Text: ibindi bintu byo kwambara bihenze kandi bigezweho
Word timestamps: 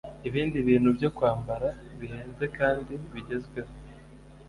ibindi 0.27 0.57
bintu 0.67 0.89
byo 0.97 1.09
kwambara 1.15 1.67
bihenze 1.99 2.45
kandi 2.57 2.93
bigezweho 3.13 3.71